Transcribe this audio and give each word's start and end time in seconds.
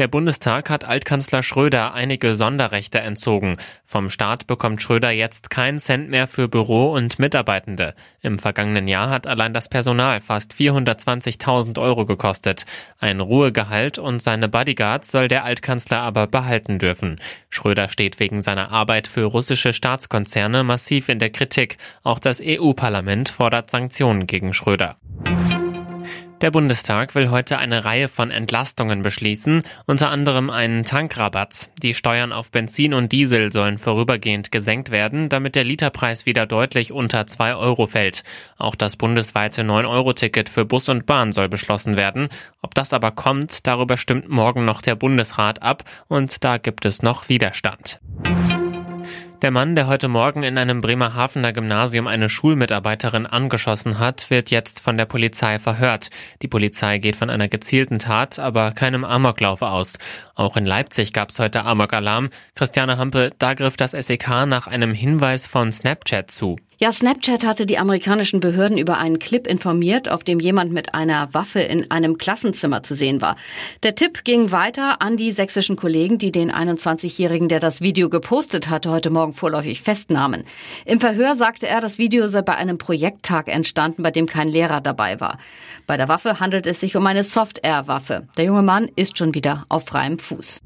Der 0.00 0.08
Bundestag 0.08 0.70
hat 0.70 0.84
Altkanzler 0.84 1.42
Schröder 1.42 1.92
einige 1.92 2.34
Sonderrechte 2.34 3.00
entzogen. 3.00 3.58
Vom 3.84 4.08
Staat 4.08 4.46
bekommt 4.46 4.80
Schröder 4.80 5.10
jetzt 5.10 5.50
keinen 5.50 5.78
Cent 5.78 6.08
mehr 6.08 6.26
für 6.26 6.48
Büro 6.48 6.92
und 6.92 7.18
Mitarbeitende. 7.18 7.94
Im 8.22 8.38
vergangenen 8.38 8.88
Jahr 8.88 9.10
hat 9.10 9.26
allein 9.26 9.52
das 9.52 9.68
Personal 9.68 10.20
fast 10.20 10.54
420.000 10.54 11.78
Euro 11.78 12.06
gekostet. 12.06 12.64
Ein 12.98 13.20
Ruhegehalt 13.20 13.98
und 13.98 14.22
seine 14.22 14.48
Bodyguards 14.48 15.10
soll 15.10 15.28
der 15.28 15.44
Altkanzler 15.44 16.00
aber 16.00 16.26
behalten 16.26 16.78
dürfen. 16.78 17.20
Schröder 17.50 17.90
steht 17.90 18.20
wegen 18.20 18.40
seiner 18.40 18.72
Arbeit 18.72 19.06
für 19.06 19.24
russische 19.24 19.74
Staatskonzerne 19.74 20.64
massiv 20.64 21.10
in 21.10 21.18
der 21.18 21.30
Kritik. 21.30 21.76
Auch 22.04 22.20
das 22.20 22.40
EU-Parlament 22.42 23.28
fordert 23.28 23.70
Sanktionen 23.70 24.26
gegen 24.26 24.54
Schröder. 24.54 24.96
Der 26.40 26.50
Bundestag 26.50 27.14
will 27.14 27.28
heute 27.28 27.58
eine 27.58 27.84
Reihe 27.84 28.08
von 28.08 28.30
Entlastungen 28.30 29.02
beschließen, 29.02 29.62
unter 29.86 30.08
anderem 30.08 30.48
einen 30.48 30.86
Tankrabatt. 30.86 31.70
Die 31.82 31.92
Steuern 31.92 32.32
auf 32.32 32.50
Benzin 32.50 32.94
und 32.94 33.12
Diesel 33.12 33.52
sollen 33.52 33.76
vorübergehend 33.76 34.50
gesenkt 34.50 34.90
werden, 34.90 35.28
damit 35.28 35.54
der 35.54 35.64
Literpreis 35.64 36.24
wieder 36.24 36.46
deutlich 36.46 36.92
unter 36.92 37.26
2 37.26 37.56
Euro 37.56 37.86
fällt. 37.86 38.24
Auch 38.56 38.74
das 38.74 38.96
bundesweite 38.96 39.60
9-Euro-Ticket 39.62 40.48
für 40.48 40.64
Bus 40.64 40.88
und 40.88 41.04
Bahn 41.04 41.32
soll 41.32 41.50
beschlossen 41.50 41.98
werden. 41.98 42.28
Ob 42.62 42.74
das 42.74 42.94
aber 42.94 43.10
kommt, 43.10 43.66
darüber 43.66 43.98
stimmt 43.98 44.30
morgen 44.30 44.64
noch 44.64 44.80
der 44.80 44.94
Bundesrat 44.94 45.60
ab 45.60 45.84
und 46.08 46.42
da 46.42 46.56
gibt 46.56 46.86
es 46.86 47.02
noch 47.02 47.28
Widerstand. 47.28 48.00
Der 49.42 49.50
Mann, 49.50 49.74
der 49.74 49.86
heute 49.86 50.08
Morgen 50.08 50.42
in 50.42 50.58
einem 50.58 50.82
Bremerhavener 50.82 51.54
Gymnasium 51.54 52.06
eine 52.06 52.28
Schulmitarbeiterin 52.28 53.24
angeschossen 53.24 53.98
hat, 53.98 54.28
wird 54.28 54.50
jetzt 54.50 54.80
von 54.80 54.98
der 54.98 55.06
Polizei 55.06 55.58
verhört. 55.58 56.10
Die 56.42 56.48
Polizei 56.48 56.98
geht 56.98 57.16
von 57.16 57.30
einer 57.30 57.48
gezielten 57.48 57.98
Tat, 57.98 58.38
aber 58.38 58.72
keinem 58.72 59.02
Amoklauf 59.02 59.62
aus. 59.62 59.96
Auch 60.34 60.58
in 60.58 60.66
Leipzig 60.66 61.14
gab 61.14 61.30
es 61.30 61.38
heute 61.38 61.64
Amokalarm. 61.64 62.28
Christiane 62.54 62.98
Hampe, 62.98 63.30
da 63.38 63.54
griff 63.54 63.78
das 63.78 63.92
SEK 63.92 64.28
nach 64.44 64.66
einem 64.66 64.92
Hinweis 64.92 65.46
von 65.46 65.72
Snapchat 65.72 66.30
zu. 66.30 66.56
Ja, 66.82 66.92
Snapchat 66.92 67.44
hatte 67.44 67.66
die 67.66 67.76
amerikanischen 67.76 68.40
Behörden 68.40 68.78
über 68.78 68.96
einen 68.96 69.18
Clip 69.18 69.46
informiert, 69.46 70.08
auf 70.08 70.24
dem 70.24 70.40
jemand 70.40 70.72
mit 70.72 70.94
einer 70.94 71.28
Waffe 71.34 71.60
in 71.60 71.90
einem 71.90 72.16
Klassenzimmer 72.16 72.82
zu 72.82 72.94
sehen 72.94 73.20
war. 73.20 73.36
Der 73.82 73.94
Tipp 73.94 74.24
ging 74.24 74.50
weiter 74.50 75.02
an 75.02 75.18
die 75.18 75.30
sächsischen 75.30 75.76
Kollegen, 75.76 76.16
die 76.16 76.32
den 76.32 76.50
21-Jährigen, 76.50 77.48
der 77.48 77.60
das 77.60 77.82
Video 77.82 78.08
gepostet 78.08 78.70
hatte, 78.70 78.90
heute 78.90 79.10
Morgen 79.10 79.34
vorläufig 79.34 79.82
festnahmen. 79.82 80.44
Im 80.86 81.00
Verhör 81.00 81.34
sagte 81.34 81.68
er, 81.68 81.82
das 81.82 81.98
Video 81.98 82.28
sei 82.28 82.40
bei 82.40 82.56
einem 82.56 82.78
Projekttag 82.78 83.48
entstanden, 83.48 84.02
bei 84.02 84.10
dem 84.10 84.24
kein 84.24 84.48
Lehrer 84.48 84.80
dabei 84.80 85.20
war. 85.20 85.38
Bei 85.86 85.98
der 85.98 86.08
Waffe 86.08 86.40
handelt 86.40 86.66
es 86.66 86.80
sich 86.80 86.96
um 86.96 87.06
eine 87.06 87.24
Soft-Air-Waffe. 87.24 88.26
Der 88.38 88.46
junge 88.46 88.62
Mann 88.62 88.88
ist 88.96 89.18
schon 89.18 89.34
wieder 89.34 89.66
auf 89.68 89.84
freiem 89.84 90.18
Fuß. 90.18 90.62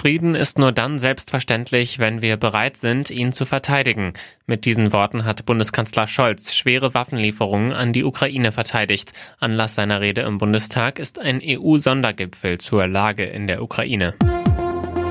Frieden 0.00 0.34
ist 0.34 0.58
nur 0.58 0.72
dann 0.72 0.98
selbstverständlich, 0.98 1.98
wenn 1.98 2.22
wir 2.22 2.38
bereit 2.38 2.78
sind, 2.78 3.10
ihn 3.10 3.34
zu 3.34 3.44
verteidigen. 3.44 4.14
Mit 4.46 4.64
diesen 4.64 4.94
Worten 4.94 5.26
hat 5.26 5.44
Bundeskanzler 5.44 6.06
Scholz 6.06 6.54
schwere 6.54 6.94
Waffenlieferungen 6.94 7.74
an 7.74 7.92
die 7.92 8.04
Ukraine 8.04 8.50
verteidigt. 8.50 9.12
Anlass 9.40 9.74
seiner 9.74 10.00
Rede 10.00 10.22
im 10.22 10.38
Bundestag 10.38 10.98
ist 10.98 11.18
ein 11.18 11.42
EU-Sondergipfel 11.44 12.56
zur 12.56 12.86
Lage 12.86 13.24
in 13.24 13.46
der 13.46 13.62
Ukraine. 13.62 14.14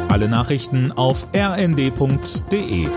Alle 0.07 0.27
Nachrichten 0.27 0.91
auf 0.91 1.27
rnd.de 1.35 2.87